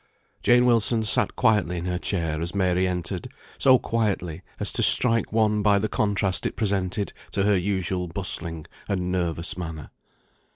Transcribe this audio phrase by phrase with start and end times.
[0.41, 3.27] Jane Wilson sat quietly in her chair as Mary entered;
[3.59, 8.65] so quietly, as to strike one by the contrast it presented to her usual bustling
[8.87, 9.91] and nervous manner.